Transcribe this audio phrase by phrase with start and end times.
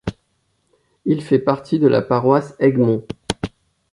[1.05, 3.05] Il fait partie de la Paroisse Egmont.